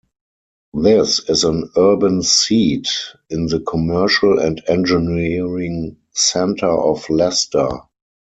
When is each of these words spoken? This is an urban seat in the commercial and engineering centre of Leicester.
This 0.73 1.29
is 1.29 1.43
an 1.43 1.69
urban 1.77 2.23
seat 2.23 2.89
in 3.29 3.45
the 3.45 3.59
commercial 3.59 4.39
and 4.39 4.59
engineering 4.67 5.97
centre 6.11 6.65
of 6.65 7.07
Leicester. 7.07 7.69